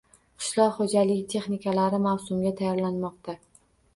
[0.43, 3.37] Qishloq xo‘jaligi texnikalari mavsumga tayyorlanmoqda